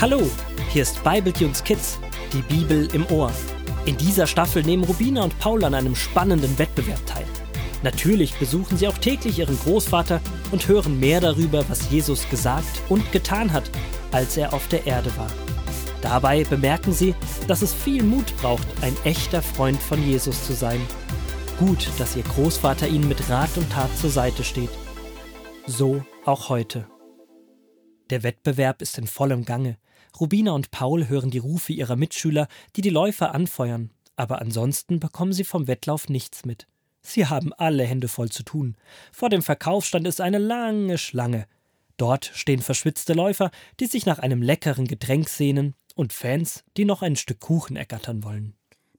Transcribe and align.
Hallo, 0.00 0.22
hier 0.72 0.80
ist 0.80 1.04
Bibletunes 1.04 1.62
Kids, 1.62 1.98
die 2.32 2.40
Bibel 2.40 2.88
im 2.94 3.04
Ohr. 3.10 3.30
In 3.84 3.98
dieser 3.98 4.26
Staffel 4.26 4.62
nehmen 4.62 4.82
Rubina 4.82 5.22
und 5.22 5.38
Paul 5.38 5.62
an 5.62 5.74
einem 5.74 5.94
spannenden 5.94 6.58
Wettbewerb 6.58 7.04
teil. 7.04 7.26
Natürlich 7.82 8.34
besuchen 8.38 8.78
sie 8.78 8.88
auch 8.88 8.96
täglich 8.96 9.40
ihren 9.40 9.58
Großvater 9.58 10.22
und 10.52 10.66
hören 10.66 10.98
mehr 10.98 11.20
darüber, 11.20 11.68
was 11.68 11.90
Jesus 11.90 12.26
gesagt 12.30 12.80
und 12.88 13.12
getan 13.12 13.52
hat, 13.52 13.70
als 14.10 14.38
er 14.38 14.54
auf 14.54 14.68
der 14.68 14.86
Erde 14.86 15.14
war. 15.18 15.30
Dabei 16.00 16.44
bemerken 16.44 16.94
sie, 16.94 17.14
dass 17.46 17.60
es 17.60 17.74
viel 17.74 18.02
Mut 18.02 18.34
braucht, 18.40 18.66
ein 18.80 18.96
echter 19.04 19.42
Freund 19.42 19.82
von 19.82 20.02
Jesus 20.02 20.46
zu 20.46 20.54
sein. 20.54 20.80
Gut, 21.58 21.90
dass 21.98 22.16
ihr 22.16 22.22
Großvater 22.22 22.88
ihnen 22.88 23.06
mit 23.06 23.28
Rat 23.28 23.50
und 23.56 23.70
Tat 23.70 23.94
zur 23.98 24.08
Seite 24.08 24.44
steht. 24.44 24.70
So 25.66 26.02
auch 26.24 26.48
heute. 26.48 26.86
Der 28.08 28.22
Wettbewerb 28.22 28.80
ist 28.80 28.96
in 28.96 29.06
vollem 29.06 29.44
Gange. 29.44 29.76
Rubina 30.20 30.52
und 30.52 30.70
Paul 30.70 31.08
hören 31.08 31.30
die 31.30 31.38
Rufe 31.38 31.72
ihrer 31.72 31.96
Mitschüler, 31.96 32.46
die 32.76 32.82
die 32.82 32.90
Läufer 32.90 33.34
anfeuern, 33.34 33.90
aber 34.16 34.40
ansonsten 34.40 35.00
bekommen 35.00 35.32
sie 35.32 35.44
vom 35.44 35.66
Wettlauf 35.66 36.08
nichts 36.08 36.44
mit. 36.44 36.66
Sie 37.02 37.26
haben 37.26 37.54
alle 37.54 37.84
Hände 37.84 38.08
voll 38.08 38.28
zu 38.28 38.42
tun. 38.42 38.76
Vor 39.12 39.30
dem 39.30 39.42
Verkaufsstand 39.42 40.06
ist 40.06 40.20
eine 40.20 40.38
lange 40.38 40.98
Schlange. 40.98 41.46
Dort 41.96 42.30
stehen 42.34 42.60
verschwitzte 42.60 43.14
Läufer, 43.14 43.50
die 43.78 43.86
sich 43.86 44.04
nach 44.04 44.18
einem 44.18 44.42
leckeren 44.42 44.86
Getränk 44.86 45.28
sehnen, 45.28 45.74
und 45.96 46.12
Fans, 46.12 46.64
die 46.76 46.84
noch 46.84 47.02
ein 47.02 47.16
Stück 47.16 47.40
Kuchen 47.40 47.76
ergattern 47.76 48.22
wollen. 48.22 48.54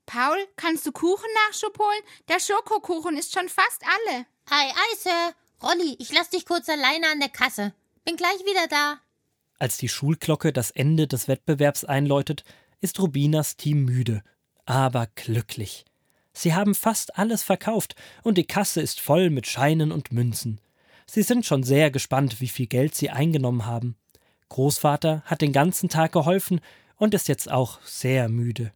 Paul, 0.06 0.36
kannst 0.56 0.84
du 0.86 0.92
Kuchennachschub 0.92 1.78
holen? 1.78 2.02
Der 2.28 2.38
Schokokuchen 2.38 3.16
ist 3.16 3.32
schon 3.32 3.48
fast 3.48 3.82
alle. 3.82 4.26
Ei, 4.50 4.68
ei, 4.68 4.96
Sir. 4.96 5.34
Rolli, 5.62 5.96
ich 5.98 6.12
lass 6.12 6.30
dich 6.30 6.44
kurz 6.44 6.68
alleine 6.68 7.10
an 7.10 7.20
der 7.20 7.28
Kasse. 7.28 7.72
Bin 8.04 8.16
gleich 8.16 8.40
wieder 8.40 8.66
da. 8.68 9.00
Als 9.58 9.76
die 9.76 9.88
Schulglocke 9.88 10.52
das 10.52 10.70
Ende 10.70 11.06
des 11.06 11.28
Wettbewerbs 11.28 11.84
einläutet, 11.84 12.44
ist 12.80 12.98
Rubinas 13.00 13.56
Team 13.56 13.84
müde, 13.84 14.22
aber 14.66 15.08
glücklich. 15.14 15.84
Sie 16.32 16.54
haben 16.54 16.74
fast 16.74 17.18
alles 17.18 17.42
verkauft 17.42 17.94
und 18.22 18.38
die 18.38 18.46
Kasse 18.46 18.80
ist 18.80 19.00
voll 19.00 19.30
mit 19.30 19.46
Scheinen 19.46 19.92
und 19.92 20.12
Münzen. 20.12 20.60
Sie 21.06 21.22
sind 21.22 21.44
schon 21.44 21.62
sehr 21.62 21.90
gespannt, 21.90 22.40
wie 22.40 22.48
viel 22.48 22.66
Geld 22.66 22.94
sie 22.94 23.10
eingenommen 23.10 23.66
haben. 23.66 23.96
Großvater 24.48 25.22
hat 25.26 25.40
den 25.42 25.52
ganzen 25.52 25.88
Tag 25.88 26.12
geholfen 26.12 26.60
und 26.96 27.14
ist 27.14 27.28
jetzt 27.28 27.50
auch 27.50 27.80
sehr 27.82 28.28
müde. 28.28 28.72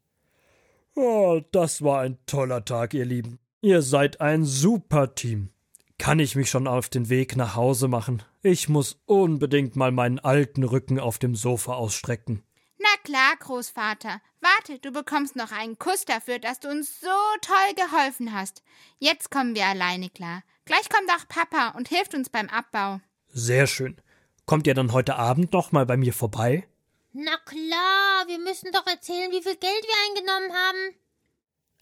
Oh, 0.95 1.41
das 1.53 1.83
war 1.83 2.01
ein 2.01 2.19
toller 2.27 2.65
Tag, 2.65 2.95
ihr 2.95 3.05
Lieben. 3.05 3.39
Ihr 3.61 3.83
seid 3.83 4.21
ein 4.21 4.45
super 4.45 5.15
Team. 5.15 5.51
Kann 5.99 6.19
ich 6.19 6.37
mich 6.37 6.51
schon 6.51 6.67
auf 6.67 6.89
den 6.89 7.09
Weg 7.09 7.37
nach 7.37 7.57
Hause 7.57 7.89
machen? 7.89 8.23
Ich 8.43 8.69
muss 8.69 9.01
unbedingt 9.07 9.77
mal 9.77 9.93
meinen 9.93 10.19
alten 10.19 10.63
Rücken 10.63 11.01
auf 11.01 11.19
dem 11.19 11.35
Sofa 11.35 11.75
ausstrecken. 11.75 12.43
Na 12.79 12.89
klar, 13.03 13.35
Großvater. 13.41 14.21
Warte, 14.41 14.79
du 14.79 14.93
bekommst 14.93 15.35
noch 15.35 15.51
einen 15.51 15.79
Kuss 15.79 16.05
dafür, 16.05 16.39
dass 16.39 16.61
du 16.61 16.69
uns 16.69 17.01
so 17.01 17.09
toll 17.41 17.75
geholfen 17.75 18.33
hast. 18.33 18.63
Jetzt 18.99 19.31
kommen 19.31 19.55
wir 19.55 19.67
alleine 19.67 20.11
klar. 20.11 20.43
Gleich 20.67 20.89
kommt 20.89 21.11
auch 21.11 21.27
Papa 21.29 21.77
und 21.77 21.89
hilft 21.89 22.15
uns 22.15 22.29
beim 22.29 22.49
Abbau. 22.49 23.01
Sehr 23.29 23.67
schön. 23.67 23.97
Kommt 24.45 24.67
ihr 24.67 24.75
dann 24.75 24.93
heute 24.93 25.17
Abend 25.17 25.53
noch 25.53 25.73
mal 25.73 25.87
bei 25.87 25.97
mir 25.97 26.13
vorbei? 26.13 26.69
Na 27.13 27.37
klar, 27.39 28.27
wir 28.27 28.39
müssen 28.39 28.71
doch 28.73 28.87
erzählen, 28.87 29.33
wie 29.33 29.43
viel 29.43 29.57
Geld 29.57 29.63
wir 29.63 29.97
eingenommen 30.09 30.53
haben. 30.53 30.95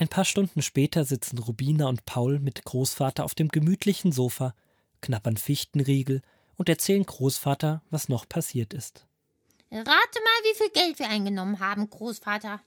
Ein 0.04 0.10
paar 0.10 0.26
Stunden 0.26 0.60
später 0.60 1.06
sitzen 1.06 1.38
Rubina 1.38 1.88
und 1.88 2.04
Paul 2.04 2.38
mit 2.38 2.62
Großvater 2.62 3.24
auf 3.24 3.34
dem 3.34 3.48
gemütlichen 3.48 4.12
Sofa, 4.12 4.54
knappern 5.00 5.38
Fichtenriegel 5.38 6.20
und 6.56 6.68
erzählen 6.68 7.06
Großvater, 7.06 7.80
was 7.88 8.10
noch 8.10 8.28
passiert 8.28 8.74
ist. 8.74 9.06
Rate 9.70 9.86
mal, 9.86 10.42
wie 10.42 10.56
viel 10.58 10.68
Geld 10.74 10.98
wir 10.98 11.08
eingenommen 11.08 11.58
haben, 11.58 11.88
Großvater. 11.88 12.60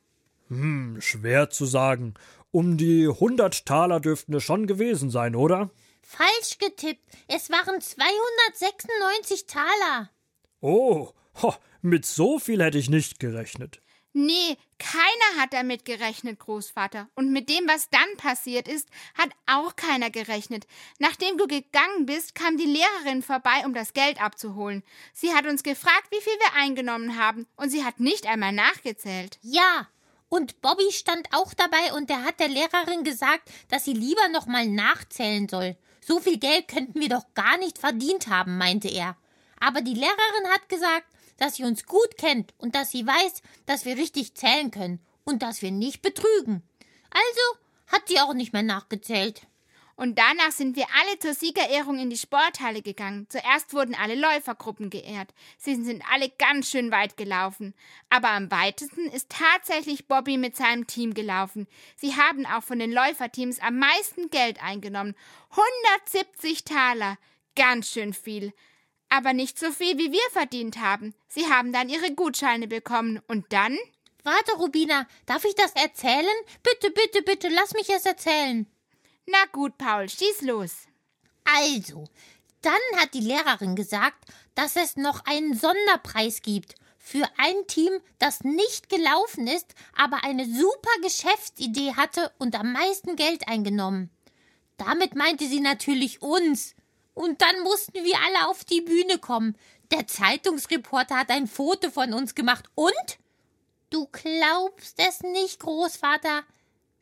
Hm, 0.48 1.00
schwer 1.00 1.52
zu 1.52 1.68
sagen. 1.68 2.16
Um 2.50 2.76
die 2.76 3.08
hundert 3.08 3.68
Taler 3.68 4.00
dürften 4.00 4.34
es 4.34 4.42
schon 4.42 4.66
gewesen 4.66 5.12
sein, 5.12 5.36
oder? 5.36 5.70
Falsch 6.02 6.58
getippt. 6.58 7.06
Es 7.28 7.52
waren 7.52 7.80
296 7.80 9.46
Taler. 9.46 10.10
Oh, 10.60 11.12
ho, 11.44 11.54
mit 11.84 12.04
so 12.04 12.40
viel 12.40 12.64
hätte 12.64 12.80
ich 12.80 12.90
nicht 12.90 13.20
gerechnet. 13.20 13.80
Nee, 14.20 14.58
keiner 14.80 15.40
hat 15.40 15.54
damit 15.54 15.86
gerechnet, 15.86 16.40
Großvater. 16.40 17.08
Und 17.14 17.32
mit 17.32 17.50
dem, 17.50 17.68
was 17.68 17.92
dann 17.92 18.18
passiert 18.18 18.68
ist, 18.68 18.90
hat 19.14 19.30
auch 19.46 19.76
keiner 19.76 20.10
gerechnet. 20.10 20.66
Nachdem 20.98 21.38
du 21.38 21.46
gegangen 21.46 22.08
bist, 22.08 22.34
kam 22.34 22.58
die 22.58 22.66
Lehrerin 22.66 23.22
vorbei, 23.22 23.64
um 23.64 23.76
das 23.76 23.94
Geld 23.94 24.20
abzuholen. 24.20 24.82
Sie 25.14 25.36
hat 25.36 25.46
uns 25.46 25.62
gefragt, 25.62 26.08
wie 26.10 26.20
viel 26.20 26.34
wir 26.34 26.60
eingenommen 26.60 27.16
haben, 27.16 27.46
und 27.58 27.70
sie 27.70 27.86
hat 27.86 28.00
nicht 28.00 28.26
einmal 28.26 28.54
nachgezählt. 28.54 29.38
Ja, 29.44 29.88
und 30.30 30.62
Bobby 30.64 30.92
stand 30.92 31.28
auch 31.32 31.54
dabei 31.54 31.94
und 31.94 32.10
er 32.10 32.24
hat 32.24 32.40
der 32.40 32.48
Lehrerin 32.48 33.04
gesagt, 33.04 33.48
dass 33.70 33.86
sie 33.86 33.94
lieber 33.94 34.30
noch 34.30 34.48
mal 34.48 34.66
nachzählen 34.66 35.48
soll. 35.48 35.78
So 36.02 36.20
viel 36.20 36.40
Geld 36.40 36.68
könnten 36.68 37.00
wir 37.00 37.10
doch 37.10 37.36
gar 37.36 37.60
nicht 37.60 37.78
verdient 37.78 38.30
haben, 38.30 38.58
meinte 38.58 38.88
er. 38.88 39.16
Aber 39.60 39.82
die 39.82 39.94
Lehrerin 39.94 40.50
hat 40.52 40.70
gesagt, 40.70 41.06
dass 41.38 41.56
sie 41.56 41.64
uns 41.64 41.86
gut 41.86 42.18
kennt 42.18 42.54
und 42.58 42.76
dass 42.76 42.92
sie 42.92 43.06
weiß, 43.06 43.42
dass 43.66 43.86
wir 43.86 43.98
richtig 43.98 44.36
zählen 44.36 44.72
können 44.72 45.00
und 45.24 45.42
dass 45.44 45.62
wir 45.62 45.72
nicht 45.72 46.02
betrügen. 46.02 46.64
Also 47.10 47.58
hat 47.88 48.08
sie 48.08 48.20
auch 48.20 48.34
nicht 48.34 48.54
mehr 48.54 48.64
nachgezählt. 48.64 49.48
Und 50.00 50.20
danach 50.20 50.52
sind 50.52 50.76
wir 50.76 50.86
alle 51.02 51.18
zur 51.18 51.34
Siegerehrung 51.34 51.98
in 51.98 52.12
die 52.12 52.18
Sporthalle 52.18 52.84
gegangen. 52.84 53.26
Zuerst 53.30 53.74
wurden 53.74 53.96
alle 53.96 54.14
Läufergruppen 54.14 54.92
geehrt. 54.92 55.34
Sie 55.58 55.74
sind 55.74 56.04
alle 56.14 56.30
ganz 56.38 56.70
schön 56.70 56.92
weit 56.92 57.18
gelaufen. 57.18 57.74
Aber 58.12 58.30
am 58.30 58.52
weitesten 58.52 59.08
ist 59.08 59.30
tatsächlich 59.30 60.08
Bobby 60.08 60.38
mit 60.38 60.56
seinem 60.56 60.86
Team 60.86 61.16
gelaufen. 61.16 61.66
Sie 61.96 62.16
haben 62.16 62.46
auch 62.46 62.62
von 62.62 62.78
den 62.78 62.92
Läuferteams 62.92 63.60
am 63.60 63.80
meisten 63.80 64.30
Geld 64.30 64.62
eingenommen. 64.64 65.16
170 66.04 66.64
Taler. 66.64 67.18
Ganz 67.56 67.90
schön 67.90 68.14
viel 68.14 68.54
aber 69.10 69.34
nicht 69.34 69.58
so 69.60 69.72
viel, 69.72 69.98
wie 69.98 70.12
wir 70.12 70.30
verdient 70.32 70.78
haben. 70.78 71.14
Sie 71.28 71.48
haben 71.48 71.72
dann 71.72 71.90
ihre 71.90 72.14
Gutscheine 72.14 72.68
bekommen. 72.68 73.22
Und 73.28 73.46
dann? 73.52 73.78
Warte, 74.24 74.54
Rubina, 74.58 75.08
darf 75.26 75.46
ich 75.46 75.56
das 75.56 75.72
erzählen? 75.74 76.26
Bitte, 76.64 76.92
bitte, 76.92 77.22
bitte, 77.22 77.48
lass 77.50 77.74
mich 77.74 77.90
es 77.90 78.06
erzählen. 78.06 78.68
Na 79.26 79.46
gut, 79.52 79.78
Paul, 79.78 80.10
schieß 80.10 80.42
los. 80.42 80.88
Also, 81.46 82.06
dann 82.62 82.74
hat 82.98 83.14
die 83.14 83.22
Lehrerin 83.22 83.76
gesagt, 83.76 84.26
dass 84.56 84.76
es 84.76 84.98
noch 84.98 85.26
einen 85.26 85.56
Sonderpreis 85.56 86.42
gibt 86.42 86.76
für 86.98 87.26
ein 87.38 87.68
Team, 87.68 87.92
das 88.20 88.44
nicht 88.44 88.90
gelaufen 88.90 89.48
ist, 89.48 89.76
aber 89.96 90.26
eine 90.26 90.46
super 90.46 90.92
Geschäftsidee 91.02 91.94
hatte 91.96 92.34
und 92.38 92.60
am 92.60 92.74
meisten 92.74 93.16
Geld 93.16 93.48
eingenommen. 93.48 94.10
Damit 94.76 95.16
meinte 95.16 95.48
sie 95.48 95.62
natürlich 95.62 96.22
uns. 96.22 96.76
Und 97.18 97.42
dann 97.42 97.62
mussten 97.62 98.04
wir 98.04 98.16
alle 98.28 98.48
auf 98.48 98.64
die 98.64 98.82
Bühne 98.82 99.18
kommen. 99.18 99.58
Der 99.90 100.06
Zeitungsreporter 100.06 101.18
hat 101.18 101.32
ein 101.32 101.48
Foto 101.48 101.90
von 101.90 102.14
uns 102.14 102.36
gemacht. 102.36 102.66
Und? 102.76 103.18
Du 103.90 104.08
glaubst 104.12 105.00
es 105.00 105.22
nicht, 105.22 105.60
Großvater. 105.60 106.44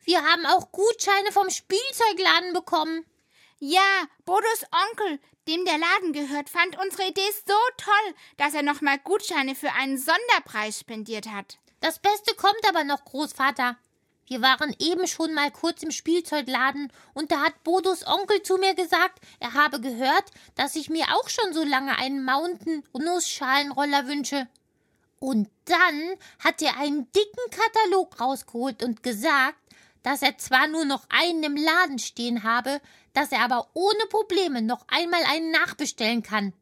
Wir 0.04 0.22
haben 0.22 0.46
auch 0.46 0.72
Gutscheine 0.72 1.32
vom 1.32 1.50
Spielzeugladen 1.50 2.54
bekommen. 2.54 3.04
Ja, 3.58 4.06
Bodos 4.24 4.64
Onkel, 4.90 5.20
dem 5.46 5.66
der 5.66 5.76
Laden 5.76 6.14
gehört, 6.14 6.48
fand 6.48 6.78
unsere 6.78 7.08
Idee 7.08 7.20
so 7.46 7.54
toll, 7.76 8.14
dass 8.38 8.54
er 8.54 8.62
nochmal 8.62 8.98
Gutscheine 8.98 9.54
für 9.54 9.72
einen 9.72 9.98
Sonderpreis 9.98 10.80
spendiert 10.80 11.26
hat. 11.26 11.58
Das 11.80 11.98
Beste 11.98 12.34
kommt 12.36 12.66
aber 12.66 12.84
noch, 12.84 13.04
Großvater. 13.04 13.76
Wir 14.26 14.42
waren 14.42 14.74
eben 14.80 15.06
schon 15.06 15.34
mal 15.34 15.50
kurz 15.52 15.82
im 15.82 15.92
Spielzeugladen 15.92 16.92
und 17.14 17.30
da 17.30 17.40
hat 17.40 17.62
Bodos 17.62 18.06
Onkel 18.06 18.42
zu 18.42 18.58
mir 18.58 18.74
gesagt, 18.74 19.20
er 19.38 19.54
habe 19.54 19.80
gehört, 19.80 20.24
dass 20.56 20.74
ich 20.74 20.90
mir 20.90 21.04
auch 21.14 21.28
schon 21.28 21.52
so 21.52 21.62
lange 21.62 21.96
einen 21.96 22.24
Mountain-Nussschalenroller 22.24 24.08
wünsche. 24.08 24.48
Und 25.20 25.48
dann 25.64 26.16
hat 26.40 26.60
er 26.60 26.76
einen 26.78 27.10
dicken 27.12 27.50
Katalog 27.50 28.20
rausgeholt 28.20 28.82
und 28.82 29.02
gesagt, 29.02 29.58
dass 30.02 30.22
er 30.22 30.38
zwar 30.38 30.66
nur 30.68 30.84
noch 30.84 31.06
einen 31.08 31.42
im 31.42 31.56
Laden 31.56 31.98
stehen 31.98 32.42
habe, 32.42 32.80
dass 33.12 33.32
er 33.32 33.40
aber 33.40 33.68
ohne 33.74 34.06
Probleme 34.10 34.60
noch 34.60 34.84
einmal 34.88 35.22
einen 35.24 35.50
nachbestellen 35.50 36.22
kann. 36.22 36.52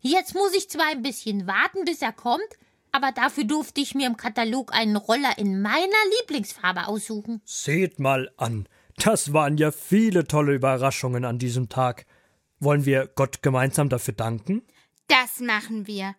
Jetzt 0.00 0.34
muss 0.34 0.54
ich 0.54 0.70
zwar 0.70 0.86
ein 0.86 1.02
bisschen 1.02 1.46
warten, 1.46 1.84
bis 1.84 2.00
er 2.00 2.12
kommt, 2.12 2.48
aber 2.92 3.12
dafür 3.12 3.44
durfte 3.44 3.80
ich 3.80 3.94
mir 3.94 4.06
im 4.06 4.16
Katalog 4.16 4.74
einen 4.74 4.96
Roller 4.96 5.36
in 5.38 5.60
meiner 5.60 5.86
Lieblingsfarbe 6.20 6.86
aussuchen. 6.86 7.40
Seht 7.44 7.98
mal 7.98 8.30
an, 8.36 8.68
das 8.96 9.32
waren 9.32 9.58
ja 9.58 9.70
viele 9.70 10.26
tolle 10.26 10.54
Überraschungen 10.54 11.24
an 11.24 11.38
diesem 11.38 11.68
Tag. 11.68 12.06
Wollen 12.60 12.84
wir 12.84 13.06
Gott 13.06 13.42
gemeinsam 13.42 13.88
dafür 13.88 14.14
danken? 14.14 14.62
Das 15.06 15.40
machen 15.40 15.86
wir. 15.86 16.14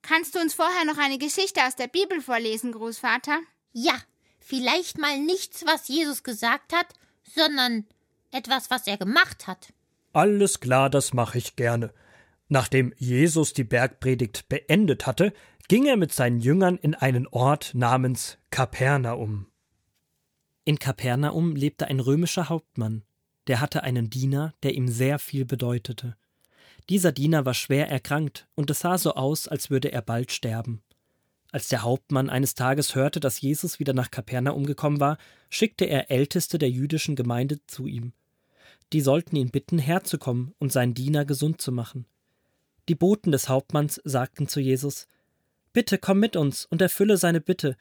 Kannst 0.00 0.34
du 0.34 0.40
uns 0.40 0.54
vorher 0.54 0.84
noch 0.84 0.98
eine 0.98 1.18
Geschichte 1.18 1.60
aus 1.66 1.76
der 1.76 1.86
Bibel 1.86 2.20
vorlesen, 2.20 2.72
Großvater? 2.72 3.38
Ja, 3.72 3.94
vielleicht 4.40 4.98
mal 4.98 5.18
nichts, 5.20 5.64
was 5.66 5.88
Jesus 5.88 6.22
gesagt 6.22 6.72
hat, 6.72 6.86
sondern 7.22 7.86
etwas, 8.32 8.70
was 8.70 8.86
er 8.86 8.96
gemacht 8.96 9.46
hat. 9.46 9.72
Alles 10.12 10.60
klar, 10.60 10.90
das 10.90 11.12
mache 11.12 11.38
ich 11.38 11.56
gerne. 11.56 11.92
Nachdem 12.48 12.92
Jesus 12.98 13.52
die 13.52 13.64
Bergpredigt 13.64 14.48
beendet 14.48 15.06
hatte, 15.06 15.32
ging 15.68 15.86
er 15.86 15.96
mit 15.96 16.12
seinen 16.12 16.40
Jüngern 16.40 16.76
in 16.76 16.94
einen 16.94 17.26
Ort 17.26 17.72
namens 17.74 18.38
Kapernaum. 18.50 19.46
In 20.64 20.78
Kapernaum 20.78 21.56
lebte 21.56 21.88
ein 21.88 22.00
römischer 22.00 22.48
Hauptmann, 22.48 23.02
der 23.46 23.60
hatte 23.60 23.82
einen 23.82 24.10
Diener, 24.10 24.54
der 24.62 24.74
ihm 24.74 24.88
sehr 24.88 25.18
viel 25.18 25.44
bedeutete. 25.44 26.16
Dieser 26.88 27.12
Diener 27.12 27.44
war 27.44 27.54
schwer 27.54 27.88
erkrankt, 27.88 28.48
und 28.54 28.70
es 28.70 28.80
sah 28.80 28.98
so 28.98 29.14
aus, 29.14 29.48
als 29.48 29.70
würde 29.70 29.92
er 29.92 30.02
bald 30.02 30.32
sterben. 30.32 30.82
Als 31.50 31.68
der 31.68 31.82
Hauptmann 31.82 32.30
eines 32.30 32.54
Tages 32.54 32.94
hörte, 32.94 33.20
dass 33.20 33.40
Jesus 33.40 33.78
wieder 33.78 33.92
nach 33.92 34.10
Kapernaum 34.10 34.64
gekommen 34.64 35.00
war, 35.00 35.18
schickte 35.50 35.84
er 35.84 36.10
Älteste 36.10 36.58
der 36.58 36.70
jüdischen 36.70 37.14
Gemeinde 37.14 37.58
zu 37.66 37.86
ihm. 37.86 38.12
Die 38.92 39.00
sollten 39.00 39.36
ihn 39.36 39.50
bitten, 39.50 39.78
herzukommen 39.78 40.54
und 40.58 40.72
seinen 40.72 40.94
Diener 40.94 41.24
gesund 41.24 41.60
zu 41.60 41.72
machen. 41.72 42.06
Die 42.88 42.94
Boten 42.94 43.32
des 43.32 43.48
Hauptmanns 43.48 44.00
sagten 44.04 44.48
zu 44.48 44.60
Jesus 44.60 45.06
Bitte 45.72 45.98
komm 45.98 46.20
mit 46.20 46.36
uns 46.36 46.66
und 46.66 46.82
erfülle 46.82 47.16
seine 47.16 47.40
Bitte. 47.40 47.76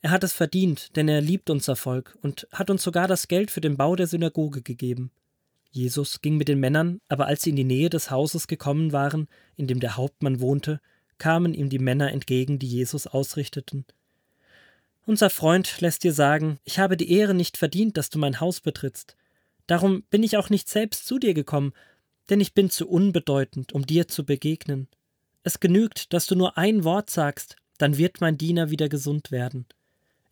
Er 0.00 0.10
hat 0.10 0.24
es 0.24 0.32
verdient, 0.32 0.96
denn 0.96 1.08
er 1.08 1.20
liebt 1.20 1.50
unser 1.50 1.76
Volk 1.76 2.16
und 2.22 2.46
hat 2.52 2.70
uns 2.70 2.82
sogar 2.82 3.08
das 3.08 3.28
Geld 3.28 3.50
für 3.50 3.60
den 3.60 3.76
Bau 3.76 3.96
der 3.96 4.06
Synagoge 4.06 4.62
gegeben. 4.62 5.10
Jesus 5.70 6.20
ging 6.20 6.36
mit 6.36 6.48
den 6.48 6.60
Männern, 6.60 7.00
aber 7.08 7.26
als 7.26 7.42
sie 7.42 7.50
in 7.50 7.56
die 7.56 7.64
Nähe 7.64 7.90
des 7.90 8.10
Hauses 8.10 8.46
gekommen 8.46 8.92
waren, 8.92 9.28
in 9.56 9.66
dem 9.66 9.80
der 9.80 9.96
Hauptmann 9.96 10.40
wohnte, 10.40 10.80
kamen 11.18 11.52
ihm 11.52 11.68
die 11.68 11.78
Männer 11.78 12.12
entgegen, 12.12 12.58
die 12.58 12.68
Jesus 12.68 13.06
ausrichteten. 13.06 13.84
Unser 15.06 15.30
Freund 15.30 15.80
lässt 15.80 16.04
dir 16.04 16.14
sagen, 16.14 16.58
ich 16.64 16.78
habe 16.78 16.96
die 16.96 17.10
Ehre 17.10 17.34
nicht 17.34 17.56
verdient, 17.56 17.96
dass 17.96 18.08
du 18.08 18.18
mein 18.18 18.40
Haus 18.40 18.60
betrittst. 18.60 19.16
Darum 19.66 20.02
bin 20.04 20.22
ich 20.22 20.36
auch 20.36 20.48
nicht 20.48 20.68
selbst 20.68 21.06
zu 21.06 21.18
dir 21.18 21.34
gekommen, 21.34 21.72
denn 22.30 22.40
ich 22.40 22.54
bin 22.54 22.70
zu 22.70 22.88
unbedeutend, 22.88 23.72
um 23.72 23.86
dir 23.86 24.08
zu 24.08 24.24
begegnen. 24.24 24.88
Es 25.44 25.60
genügt, 25.60 26.12
dass 26.14 26.26
du 26.26 26.34
nur 26.34 26.56
ein 26.56 26.84
Wort 26.84 27.10
sagst, 27.10 27.56
dann 27.78 27.98
wird 27.98 28.20
mein 28.20 28.38
Diener 28.38 28.70
wieder 28.70 28.88
gesund 28.88 29.30
werden. 29.30 29.66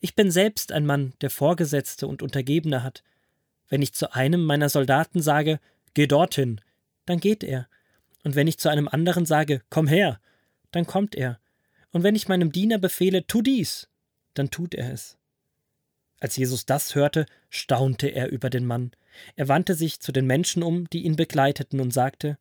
Ich 0.00 0.14
bin 0.14 0.30
selbst 0.30 0.72
ein 0.72 0.86
Mann, 0.86 1.12
der 1.20 1.30
Vorgesetzte 1.30 2.06
und 2.06 2.22
Untergebene 2.22 2.82
hat. 2.82 3.04
Wenn 3.68 3.82
ich 3.82 3.92
zu 3.92 4.14
einem 4.14 4.44
meiner 4.44 4.70
Soldaten 4.70 5.20
sage, 5.20 5.60
geh 5.94 6.06
dorthin, 6.06 6.60
dann 7.06 7.20
geht 7.20 7.44
er. 7.44 7.68
Und 8.24 8.34
wenn 8.34 8.46
ich 8.46 8.58
zu 8.58 8.70
einem 8.70 8.88
anderen 8.88 9.26
sage, 9.26 9.60
komm 9.68 9.86
her, 9.86 10.18
dann 10.70 10.86
kommt 10.86 11.14
er. 11.14 11.38
Und 11.90 12.02
wenn 12.02 12.16
ich 12.16 12.28
meinem 12.28 12.50
Diener 12.50 12.78
befehle, 12.78 13.26
tu 13.26 13.42
dies, 13.42 13.88
dann 14.32 14.50
tut 14.50 14.74
er 14.74 14.92
es. 14.92 15.18
Als 16.20 16.36
Jesus 16.36 16.64
das 16.64 16.94
hörte, 16.94 17.26
staunte 17.50 18.08
er 18.08 18.30
über 18.30 18.48
den 18.48 18.64
Mann. 18.64 18.92
Er 19.36 19.48
wandte 19.48 19.74
sich 19.74 20.00
zu 20.00 20.10
den 20.10 20.26
Menschen 20.26 20.62
um, 20.62 20.88
die 20.88 21.04
ihn 21.04 21.16
begleiteten, 21.16 21.80
und 21.80 21.92
sagte 21.92 22.38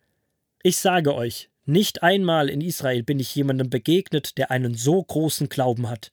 Ich 0.64 0.78
sage 0.78 1.14
euch, 1.14 1.50
nicht 1.66 2.04
einmal 2.04 2.50
in 2.50 2.62
Israel 2.62 3.04
bin 3.04 3.20
ich 3.20 3.36
jemandem 3.36 3.70
begegnet, 3.70 4.38
der 4.38 4.52
einen 4.52 4.74
so 4.74 5.02
großen 5.04 5.50
Glauben 5.50 5.90
hat. 5.90 6.12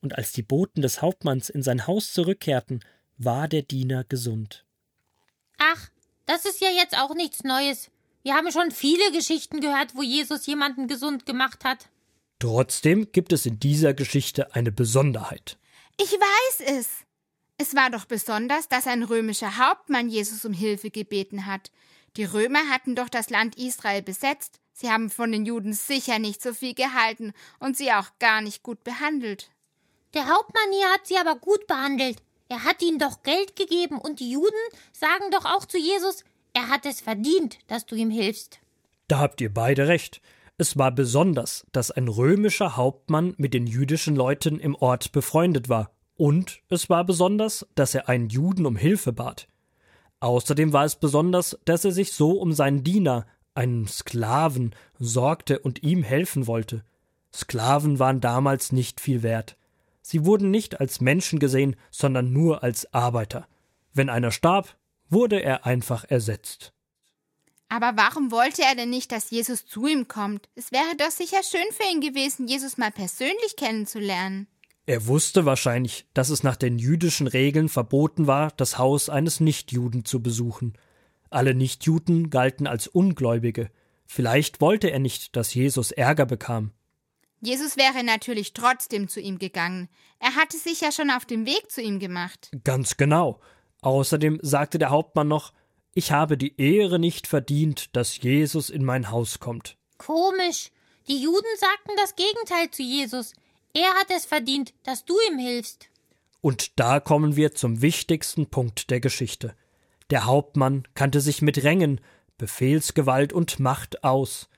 Und 0.00 0.16
als 0.16 0.32
die 0.32 0.42
Boten 0.42 0.82
des 0.82 1.02
Hauptmanns 1.02 1.50
in 1.50 1.62
sein 1.62 1.86
Haus 1.86 2.12
zurückkehrten, 2.12 2.80
war 3.16 3.48
der 3.48 3.62
Diener 3.62 4.04
gesund. 4.04 4.64
Ach, 5.58 5.88
das 6.26 6.44
ist 6.44 6.60
ja 6.60 6.70
jetzt 6.70 6.96
auch 6.96 7.14
nichts 7.14 7.42
Neues. 7.42 7.90
Wir 8.22 8.34
haben 8.34 8.52
schon 8.52 8.70
viele 8.70 9.10
Geschichten 9.12 9.60
gehört, 9.60 9.94
wo 9.94 10.02
Jesus 10.02 10.46
jemanden 10.46 10.86
gesund 10.86 11.26
gemacht 11.26 11.64
hat. 11.64 11.88
Trotzdem 12.38 13.10
gibt 13.10 13.32
es 13.32 13.46
in 13.46 13.58
dieser 13.58 13.94
Geschichte 13.94 14.54
eine 14.54 14.70
Besonderheit. 14.70 15.58
Ich 16.00 16.12
weiß 16.12 16.78
es. 16.78 16.88
Es 17.56 17.74
war 17.74 17.90
doch 17.90 18.04
besonders, 18.04 18.68
dass 18.68 18.86
ein 18.86 19.02
römischer 19.02 19.58
Hauptmann 19.58 20.08
Jesus 20.08 20.44
um 20.44 20.52
Hilfe 20.52 20.90
gebeten 20.90 21.46
hat. 21.46 21.72
Die 22.16 22.24
Römer 22.24 22.68
hatten 22.70 22.94
doch 22.94 23.08
das 23.08 23.30
Land 23.30 23.56
Israel 23.56 24.02
besetzt. 24.02 24.60
Sie 24.80 24.92
haben 24.92 25.10
von 25.10 25.32
den 25.32 25.44
Juden 25.44 25.72
sicher 25.72 26.20
nicht 26.20 26.40
so 26.40 26.54
viel 26.54 26.72
gehalten 26.72 27.32
und 27.58 27.76
sie 27.76 27.90
auch 27.90 28.10
gar 28.20 28.40
nicht 28.40 28.62
gut 28.62 28.84
behandelt. 28.84 29.50
Der 30.14 30.28
Hauptmann 30.28 30.70
hier 30.70 30.86
hat 30.92 31.04
sie 31.04 31.16
aber 31.16 31.34
gut 31.34 31.66
behandelt. 31.66 32.18
Er 32.48 32.62
hat 32.62 32.80
ihnen 32.80 33.00
doch 33.00 33.24
Geld 33.24 33.56
gegeben 33.56 33.98
und 33.98 34.20
die 34.20 34.30
Juden 34.30 34.54
sagen 34.92 35.32
doch 35.32 35.46
auch 35.46 35.64
zu 35.64 35.78
Jesus, 35.78 36.22
er 36.52 36.68
hat 36.68 36.86
es 36.86 37.00
verdient, 37.00 37.58
dass 37.66 37.86
du 37.86 37.96
ihm 37.96 38.10
hilfst. 38.10 38.60
Da 39.08 39.18
habt 39.18 39.40
ihr 39.40 39.52
beide 39.52 39.88
recht. 39.88 40.20
Es 40.58 40.78
war 40.78 40.92
besonders, 40.92 41.66
dass 41.72 41.90
ein 41.90 42.06
römischer 42.06 42.76
Hauptmann 42.76 43.34
mit 43.36 43.54
den 43.54 43.66
jüdischen 43.66 44.14
Leuten 44.14 44.60
im 44.60 44.76
Ort 44.76 45.10
befreundet 45.10 45.68
war. 45.68 45.90
Und 46.14 46.60
es 46.68 46.88
war 46.88 47.02
besonders, 47.02 47.66
dass 47.74 47.96
er 47.96 48.08
einen 48.08 48.28
Juden 48.28 48.64
um 48.64 48.76
Hilfe 48.76 49.12
bat. 49.12 49.48
Außerdem 50.20 50.72
war 50.72 50.84
es 50.84 50.94
besonders, 50.94 51.58
dass 51.64 51.84
er 51.84 51.92
sich 51.92 52.12
so 52.12 52.32
um 52.32 52.52
seinen 52.52 52.84
Diener, 52.84 53.26
einen 53.58 53.86
Sklaven, 53.86 54.74
sorgte 54.98 55.58
und 55.58 55.82
ihm 55.82 56.02
helfen 56.02 56.46
wollte. 56.46 56.84
Sklaven 57.34 57.98
waren 57.98 58.20
damals 58.20 58.72
nicht 58.72 59.00
viel 59.00 59.22
wert. 59.22 59.56
Sie 60.00 60.24
wurden 60.24 60.50
nicht 60.50 60.80
als 60.80 61.02
Menschen 61.02 61.38
gesehen, 61.38 61.76
sondern 61.90 62.32
nur 62.32 62.62
als 62.62 62.94
Arbeiter. 62.94 63.46
Wenn 63.92 64.08
einer 64.08 64.30
starb, 64.30 64.76
wurde 65.10 65.42
er 65.42 65.66
einfach 65.66 66.04
ersetzt. 66.08 66.72
Aber 67.68 67.92
warum 67.96 68.30
wollte 68.30 68.62
er 68.62 68.74
denn 68.74 68.88
nicht, 68.88 69.12
dass 69.12 69.30
Jesus 69.30 69.66
zu 69.66 69.86
ihm 69.86 70.08
kommt? 70.08 70.48
Es 70.54 70.72
wäre 70.72 70.96
doch 70.96 71.10
sicher 71.10 71.42
schön 71.42 71.66
für 71.72 71.92
ihn 71.92 72.00
gewesen, 72.00 72.48
Jesus 72.48 72.78
mal 72.78 72.90
persönlich 72.90 73.56
kennenzulernen. 73.56 74.46
Er 74.86 75.06
wusste 75.06 75.44
wahrscheinlich, 75.44 76.06
dass 76.14 76.30
es 76.30 76.42
nach 76.42 76.56
den 76.56 76.78
jüdischen 76.78 77.26
Regeln 77.26 77.68
verboten 77.68 78.26
war, 78.26 78.52
das 78.56 78.78
Haus 78.78 79.10
eines 79.10 79.40
Nichtjuden 79.40 80.06
zu 80.06 80.22
besuchen. 80.22 80.78
Alle 81.30 81.54
Nichtjuden 81.54 82.30
galten 82.30 82.66
als 82.66 82.86
Ungläubige. 82.86 83.70
Vielleicht 84.06 84.60
wollte 84.60 84.90
er 84.90 84.98
nicht, 84.98 85.36
dass 85.36 85.54
Jesus 85.54 85.90
Ärger 85.92 86.26
bekam. 86.26 86.72
Jesus 87.40 87.76
wäre 87.76 88.02
natürlich 88.02 88.52
trotzdem 88.52 89.08
zu 89.08 89.20
ihm 89.20 89.38
gegangen. 89.38 89.88
Er 90.18 90.34
hatte 90.34 90.56
sich 90.56 90.80
ja 90.80 90.90
schon 90.90 91.10
auf 91.10 91.24
dem 91.24 91.46
Weg 91.46 91.70
zu 91.70 91.80
ihm 91.80 91.98
gemacht. 92.00 92.50
Ganz 92.64 92.96
genau. 92.96 93.40
Außerdem 93.82 94.40
sagte 94.42 94.78
der 94.78 94.90
Hauptmann 94.90 95.28
noch, 95.28 95.52
ich 95.94 96.12
habe 96.12 96.36
die 96.36 96.60
Ehre 96.60 96.98
nicht 96.98 97.26
verdient, 97.26 97.94
dass 97.96 98.20
Jesus 98.20 98.70
in 98.70 98.84
mein 98.84 99.10
Haus 99.10 99.38
kommt. 99.38 99.76
Komisch. 99.98 100.70
Die 101.08 101.22
Juden 101.22 101.46
sagten 101.58 101.92
das 101.96 102.16
Gegenteil 102.16 102.70
zu 102.70 102.82
Jesus. 102.82 103.32
Er 103.74 103.94
hat 103.94 104.10
es 104.14 104.26
verdient, 104.26 104.74
dass 104.82 105.04
du 105.04 105.14
ihm 105.30 105.38
hilfst. 105.38 105.88
Und 106.40 106.78
da 106.78 107.00
kommen 107.00 107.36
wir 107.36 107.54
zum 107.54 107.82
wichtigsten 107.82 108.48
Punkt 108.48 108.90
der 108.90 109.00
Geschichte. 109.00 109.54
Der 110.10 110.24
Hauptmann 110.24 110.84
kannte 110.94 111.20
sich 111.20 111.42
mit 111.42 111.62
Rängen, 111.62 112.00
Befehlsgewalt 112.38 113.32
und 113.32 113.60
Macht 113.60 114.04
aus. 114.04 114.48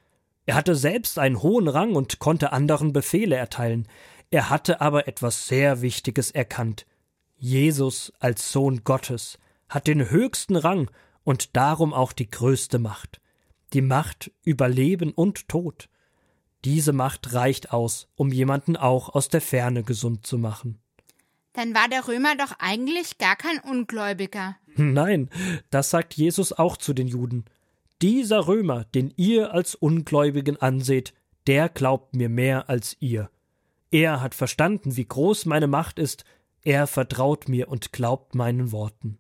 Er 0.47 0.55
hatte 0.55 0.77
selbst 0.77 1.19
einen 1.19 1.43
hohen 1.43 1.69
Rang 1.69 1.95
und 1.95 2.19
konnte 2.19 2.53
anderen 2.53 2.93
Befehle 2.93 3.37
erteilen. 3.37 3.89
Er 4.31 4.51
hatte 4.51 4.81
aber 4.81 5.09
etwas 5.09 5.49
sehr 5.49 5.83
Wichtiges 5.83 6.31
erkannt. 6.31 6.87
Jesus 7.37 8.13
als 8.21 8.53
Sohn 8.53 8.85
Gottes 8.85 9.39
hat 9.69 9.87
den 9.87 10.11
höchsten 10.11 10.57
Rang 10.57 10.91
und 11.25 11.57
darum 11.57 11.93
auch 11.95 12.13
die 12.13 12.31
größte 12.31 12.79
Macht. 12.79 13.21
Die 13.73 13.83
Macht 13.83 14.31
über 14.43 14.69
Leben 14.69 15.13
und 15.13 15.49
Tod. 15.49 15.89
Diese 16.65 16.93
Macht 16.93 17.33
reicht 17.33 17.73
aus, 17.73 18.09
um 18.15 18.31
jemanden 18.31 18.77
auch 18.77 19.09
aus 19.09 19.29
der 19.29 19.41
Ferne 19.41 19.83
gesund 19.83 20.27
zu 20.27 20.39
machen. 20.39 20.79
Dann 21.53 21.75
war 21.75 21.89
der 21.89 22.07
Römer 22.07 22.37
doch 22.37 22.53
eigentlich 22.59 23.19
gar 23.19 23.37
kein 23.37 23.59
Ungläubiger. 23.61 24.57
Nein, 24.77 25.31
das 25.71 25.91
sagt 25.91 26.15
Jesus 26.15 26.53
auch 26.53 26.77
zu 26.77 26.93
den 26.93 27.09
Juden. 27.09 27.45
Dieser 28.03 28.47
Römer, 28.47 28.85
den 28.85 29.13
ihr 29.17 29.53
als 29.53 29.75
Ungläubigen 29.75 30.57
anseht, 30.57 31.13
der 31.47 31.69
glaubt 31.69 32.15
mir 32.15 32.29
mehr 32.29 32.69
als 32.69 32.97
ihr. 33.01 33.31
Er 33.91 34.21
hat 34.21 34.35
verstanden, 34.35 34.97
wie 34.97 35.05
groß 35.05 35.47
meine 35.47 35.67
Macht 35.67 35.99
ist, 35.99 36.25
er 36.63 36.87
vertraut 36.87 37.49
mir 37.49 37.69
und 37.69 37.93
glaubt 37.93 38.35
meinen 38.35 38.71
Worten. 38.73 39.19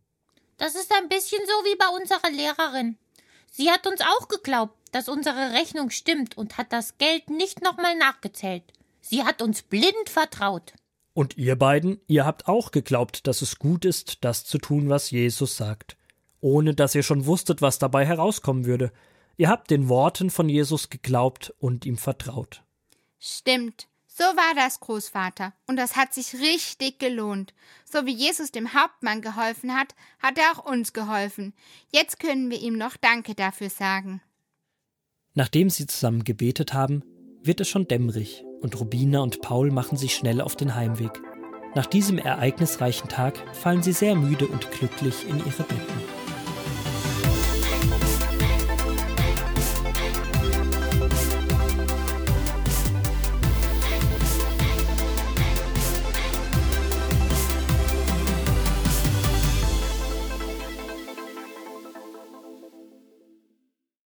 Das 0.57 0.75
ist 0.75 0.93
ein 0.95 1.09
bisschen 1.09 1.41
so 1.47 1.53
wie 1.65 1.77
bei 1.77 1.89
unserer 2.01 2.31
Lehrerin. 2.31 2.99
Sie 3.51 3.71
hat 3.71 3.87
uns 3.87 4.01
auch 4.01 4.29
geglaubt, 4.29 4.77
dass 4.93 5.09
unsere 5.09 5.53
Rechnung 5.53 5.91
stimmt 5.91 6.37
und 6.37 6.59
hat 6.59 6.73
das 6.73 6.99
Geld 6.99 7.31
nicht 7.31 7.63
nochmal 7.63 7.97
nachgezählt. 7.97 8.63
Sie 9.01 9.25
hat 9.25 9.43
uns 9.43 9.63
blind 9.63 10.09
vertraut. 10.09 10.75
Und 11.12 11.37
ihr 11.37 11.57
beiden, 11.57 12.00
ihr 12.07 12.25
habt 12.25 12.47
auch 12.47 12.71
geglaubt, 12.71 13.26
dass 13.26 13.43
es 13.43 13.59
gut 13.59 13.85
ist, 13.85 14.25
das 14.25 14.45
zu 14.45 14.59
tun, 14.59 14.88
was 14.88 15.11
Jesus 15.11 15.57
sagt, 15.57 15.97
ohne 16.40 16.75
dass 16.75 16.95
ihr 16.95 17.02
schon 17.02 17.26
wusstet, 17.26 17.62
was 17.62 17.79
dabei 17.79 18.07
herauskommen 18.07 18.64
würde. 18.64 18.93
Ihr 19.37 19.49
habt 19.49 19.71
den 19.71 19.88
Worten 19.88 20.31
von 20.31 20.49
Jesus 20.49 20.90
geglaubt 20.90 21.52
und 21.59 21.85
ihm 21.85 21.97
vertraut. 21.97 22.62
Stimmt. 23.19 23.88
So 24.07 24.25
war 24.25 24.55
das, 24.55 24.81
Großvater, 24.81 25.55
und 25.67 25.76
das 25.76 25.97
hat 25.97 26.12
sich 26.12 26.35
richtig 26.35 26.99
gelohnt. 26.99 27.55
So 27.90 28.05
wie 28.05 28.14
Jesus 28.14 28.50
dem 28.52 28.75
Hauptmann 28.75 29.23
geholfen 29.23 29.75
hat, 29.75 29.95
hat 30.19 30.37
er 30.37 30.52
auch 30.52 30.71
uns 30.71 30.93
geholfen. 30.93 31.55
Jetzt 31.90 32.21
können 32.21 32.50
wir 32.50 32.61
ihm 32.61 32.76
noch 32.76 32.97
Danke 32.99 33.35
dafür 33.35 33.71
sagen. 33.71 34.21
Nachdem 35.33 35.71
sie 35.71 35.87
zusammen 35.87 36.25
gebetet 36.25 36.75
haben, 36.75 37.02
wird 37.43 37.61
es 37.61 37.69
schon 37.69 37.88
dämmerig 37.88 38.45
und 38.61 38.79
Rubina 38.81 39.21
und 39.21 39.40
Paul 39.40 39.71
machen 39.71 39.97
sich 39.97 40.14
schnell 40.14 40.40
auf 40.40 40.57
den 40.57 40.75
Heimweg. 40.75 41.21
Nach 41.75 41.87
diesem 41.87 42.19
ereignisreichen 42.19 43.09
Tag 43.09 43.38
fallen 43.55 43.83
sie 43.83 43.93
sehr 43.93 44.14
müde 44.14 44.47
und 44.47 44.71
glücklich 44.73 45.29
in 45.29 45.38
ihre 45.38 45.62
Betten. 45.62 46.20